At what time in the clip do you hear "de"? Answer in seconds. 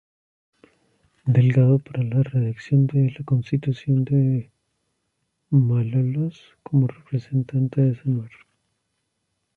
2.87-3.13, 4.03-4.49, 7.81-7.95